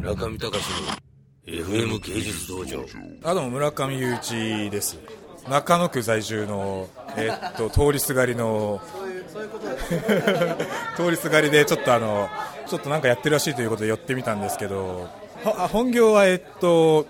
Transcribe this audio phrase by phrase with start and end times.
[0.00, 0.50] 村上隆の
[1.46, 2.82] FM 芸術道場。
[3.22, 4.98] あどうも村上雄一です。
[5.46, 6.88] 中野区在住の、
[7.18, 8.80] えー、っと通りすがりの
[10.96, 12.30] 通りすがりでちょっとあの
[12.66, 15.10] ちょっとなんかやってるらしいということで寄ってみたんですけど
[15.44, 17.06] 本業はえっと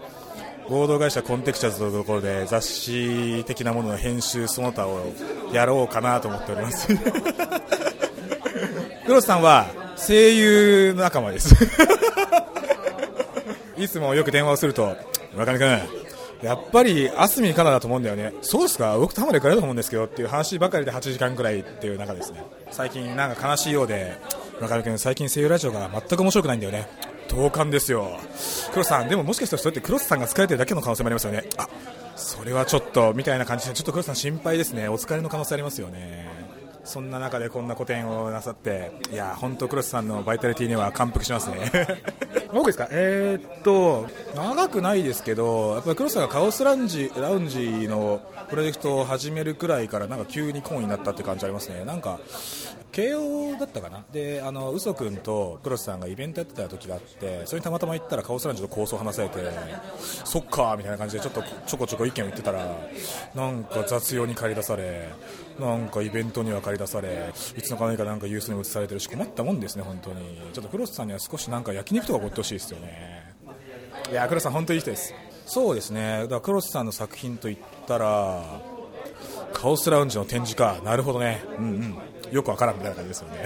[0.69, 5.13] 合同会社コンテクチャーズというところで雑誌的なものの編集その他を
[5.53, 6.89] やろうかなと思っております。
[9.07, 11.55] 黒瀬さんは声優仲間です
[13.81, 14.97] いつもよく電話をすると
[15.35, 15.81] 村上君
[16.43, 18.33] やっぱりアスミカナだと思うんだよね。
[18.41, 18.97] そうですか？
[18.99, 22.43] 僕、田村行かれると思うんですけどっていう話ばかりで8時間くらいっていう中ですね。
[22.71, 24.17] 最近、なんか悲しいようで
[24.59, 26.89] 村上君、最近声優ラジオが全く面白くないんだよね。
[27.29, 28.19] 同感ですよ。
[28.73, 31.45] 黒瀬さん、でももしかしたらそれって黒瀬さんが疲れてるだけの可能性もありますよね。
[31.59, 31.69] あ
[32.17, 34.89] それはちょっとみたいな感じでちょっと黒瀬さん心配ですね。
[34.89, 36.27] お疲れの可能性ありますよね。
[36.85, 41.71] そんな中でこんな個展をなさっていや本当黒瀬さんのバイタリティには感服しますね。
[42.53, 42.89] 僕ですか？
[42.91, 51.85] えー、っと長くないですけどやっぱり黒瀬さんがカオスラウンジラウンジのプロジェクトを始めるくらいからなんか急にコンになったって感じありますね。
[51.85, 52.19] なんか
[53.01, 54.05] 慶応だったかな？
[54.13, 59.39] であの嘘君と黒瀬さんがイベントやってた時があってそれにたまたま行ったらカオスラウンジの構想を話されて
[60.25, 62.77] そっかーみたいな感じでちょっとちょこちょこ意見を言ってたら
[63.35, 65.09] なんか雑用に駆り出され
[65.59, 70.41] なんかイベントには駆り出されいつの間にかなんかユースに移されてるし困ったもんですね本当に。
[70.53, 73.35] ちょっと黒瀬さんには少しなんか焼肉とかおごってほしいですよね。
[74.11, 75.15] いや黒瀬さん本当にいい人です。
[75.47, 76.23] そうですね。
[76.23, 78.43] だから黒瀬さんの作品といったら
[79.53, 80.81] カオスラウンジの展示か。
[80.85, 81.43] なるほどね。
[81.59, 81.99] うんうん。
[82.33, 83.45] よくわからんみたいな感じですよね。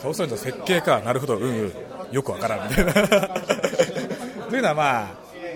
[0.00, 1.72] カオスラウンジの設計かなるほどうんうん
[2.10, 2.92] よくわからんみたいな。
[4.48, 5.08] というのはまあ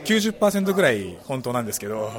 [0.05, 2.11] 90%ぐらい本当なんですけど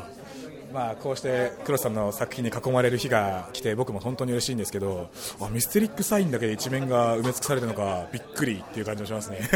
[0.73, 9.39] まあ、こうして黒瀬さんの作品に囲まれる日が来て僕も本当に嬉しいんですけどあミステリックサインだけで一面が埋め尽くされてるのかびっくりっていう感じがしますね。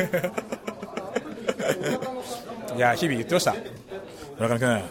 [2.78, 3.54] いや日々言ってました。
[4.38, 4.82] 村上君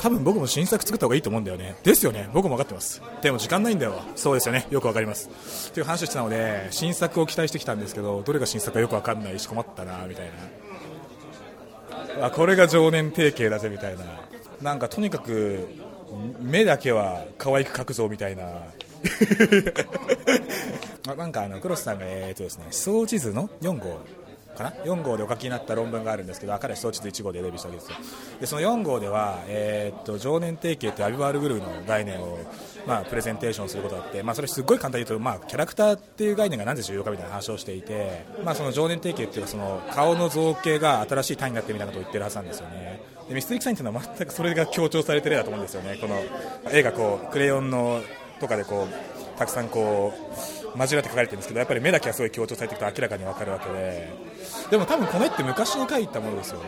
[0.00, 1.76] 多分僕も新作作った方がいいと思うんだよね。
[1.82, 2.30] ですよね。
[2.32, 3.02] 僕も分かってます。
[3.20, 4.00] でも時間ないんだよ。
[4.16, 4.66] そうですよね。
[4.70, 5.28] よく分かります。
[5.72, 10.30] という話をしてたので新作を期待してきたんですけどどれが新作かよく分かんないし困ったなみたい
[12.18, 12.26] な。
[12.26, 14.04] あこれが常年提携だぜみたいな。
[14.62, 15.68] なんかとにかく
[16.40, 18.44] 目だけは可愛く描くぞみたいな。
[21.14, 24.00] なんかあのクロスさんがえーとですね思想地図の4号。
[24.56, 27.96] かな？4号でお書きになった論文があるんですけど彼は思想地図1号でデビューしたわけですよ。
[28.40, 32.38] でその4号では、えー、っと常年提携というアビバールグルーの概念を、
[32.86, 43.00] まあ、プレゼンテーションすることがあって、まあ、それすごい簡単に言うと、まあ、キャラクターっていう概念がなぜ重要かみたいな話をしていて、まあ、その常年提携っていうその顔の造形が新しい単位になってるみたいなことを言ってるはずなんですよね。
[43.28, 45.98] でミステリックサインというのは全くそれが強調されてる絵だと思うんですよね。
[46.00, 46.16] この
[46.72, 48.02] 絵がこうクレヨンの
[48.40, 54.08] とかでこうたくさんこう交わって書かれてるんですけどやっぱり目だけはすごい強調されていくと明らかに分かるわけで。
[54.70, 56.64] でも多分この絵って昔に描いたものですよね。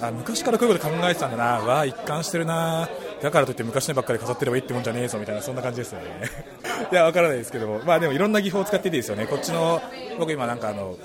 [0.00, 1.44] あ昔からこういうこと考えてたんだな。
[1.60, 2.88] わ一貫してるな。
[3.22, 6.06] だからといって昔のばっかり飾ってればいいってもんじゃねえぞみたいなそんな感じですよね。
[6.92, 7.80] いや分からないですけども。
[7.84, 9.26] まあでもいろんな技法を使っていいですよね。
[9.26, 9.80] こっちの
[10.18, 10.96] 僕今なんかあの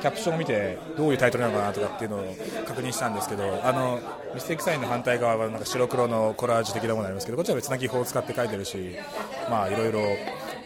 [0.00, 4.00] キャプションを見てどういうタイトルなのかなとかっていうのを確認したんですけどあの
[4.34, 8.96] ミステイクサインの反対側はなんか白黒のコラージュ的なものがありますけどこっちは別な技法を使って書いてるし
[9.50, 10.00] まあいろいろ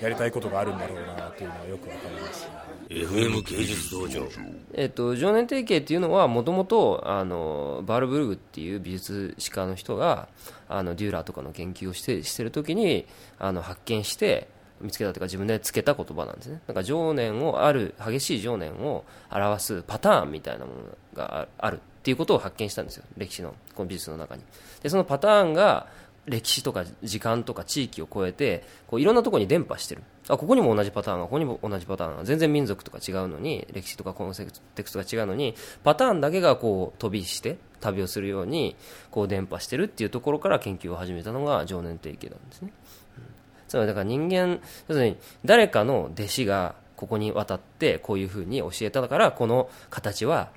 [0.00, 2.48] やりたいことがあるんだろうなというのはよくわかります
[2.88, 4.28] FM 芸術道場。
[4.74, 10.28] えっと、常年提携っていうのはもともとバールブルグっていう美術史家の人が
[10.68, 13.06] あのデューラーとかの研究をしてしてる時に
[13.38, 14.48] あの発見して
[14.80, 16.60] 見つけたというか自分でつけた言葉なんですね。
[16.66, 20.78] だから情念をある激しい情念を表すパターンみたいなもの
[21.14, 23.04] があるっていうことを発見したんですよ。
[23.16, 24.42] 歴史のこの美術の中に。
[24.82, 25.86] でそのパターンが
[26.26, 30.02] 歴史とか時間とか地域を超えてこういろんなところに伝播してる。
[30.28, 38.74] あここにも同じパターンがここにも同じパターンが全然民族とか違うのに歴史とかコンセプトが違うのにパターンだけがこう飛びして旅をするように
[39.10, 42.72] こう伝播してるっていうところから研究を始めたのが常年提携なんですね、
[43.18, 43.24] うん、
[43.68, 50.48] つまりだから人間要するに誰かの弟子がここに渡ってこういうふうに教えたからこの形は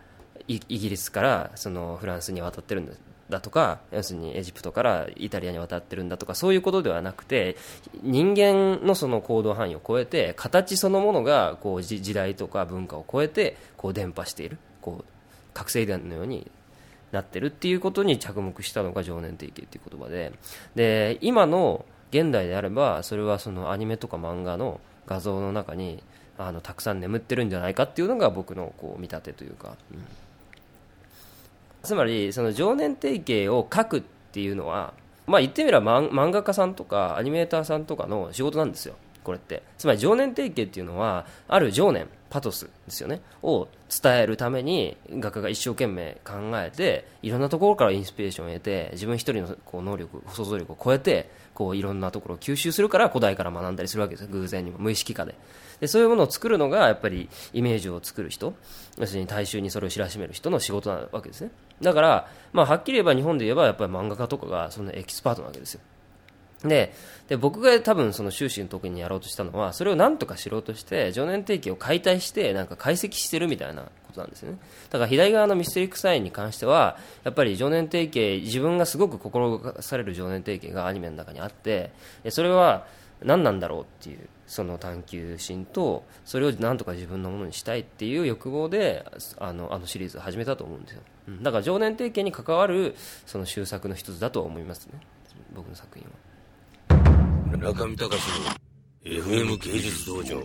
[0.47, 2.93] イギリスからそのフランスに渡ってるんだ
[3.29, 7.57] だとか要するにエジプトからイタリアに渡ってるんだとかそういうことではなくて
[8.01, 15.05] 人間のその行動範囲を超えて形そのものがこう時代とか文化を超えてこう伝播しているこう
[15.53, 16.49] 覚醒伝のように
[17.11, 20.33] なってるっていうことに着目したのが常年提携っていう言葉で
[20.75, 26.01] で今の現代であればそれはそのアニメとか漫画の画像の中に
[26.37, 29.75] あのたくさん眠ってるんじゃないかっていうのが僕のこう見立てというか。
[29.91, 30.26] うん
[31.83, 34.01] つまりその常年提携を書くっ
[34.31, 34.93] ていうのは、
[35.25, 39.61] まあ、言ってみれば漫画家さんとかアニメーターさんとかの仕事なんですよこれって。
[39.77, 42.07] つまり情念提携っていうのはある情念。
[42.29, 43.21] パトスですよね。
[43.41, 54.27] を伝えるために画家が一生懸命考えていろんなところからインスピレーションを得て自分一人のこう能力想像力を超えてこういろんなところを吸収するから古代から学んだりするわけです。
[54.27, 55.35] 偶然にも無意識化で。
[55.79, 58.55] でそういうものを作るのがやっぱりイメージを作る人
[58.97, 61.51] 要するに大衆にそれを知らしめる人の仕事なわけですね。
[61.81, 65.81] だから、まあ、はっきり言えば日本で言えばやっぱり漫画家とかがそのエキスパートなわけですよ。
[66.63, 66.93] で
[67.27, 74.57] で僕が多分その修士の時にやろうとしたのはそれをなんとか知ろうとして常年定期を解体してなんか解析してるみたいなことなんですね。
[74.89, 81.91] だから左側のミステリックサインに関してはやっぱり常年定期自分がすごく心動かされる常年定期がアニメの中にあって
[82.23, 82.87] でそれは
[83.21, 89.05] 何なんだろうっていうその探求心とそれをなんとか自分のものにしたいっていう欲望で
[89.37, 91.01] あのあのシリーズを始めたと思うんですよ、
[91.41, 92.95] だから常年定期に関わる
[93.25, 94.99] その終作の一つだと思いますね。
[95.53, 96.26] 僕の作品は。
[97.55, 100.43] 中見隆の FM 芸術道場。